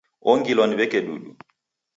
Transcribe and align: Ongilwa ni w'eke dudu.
Ongilwa 0.31 0.65
ni 0.67 0.75
w'eke 0.79 0.99
dudu. 1.05 1.29